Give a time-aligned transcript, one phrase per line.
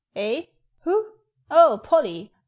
[0.15, 0.45] ""Eh?
[0.79, 1.13] Who?
[1.51, 2.31] Oh, Polly!